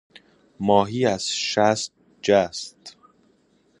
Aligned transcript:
ماهی 0.59 1.05
از 1.05 1.29
شست 1.29 1.93
جست. 2.21 2.97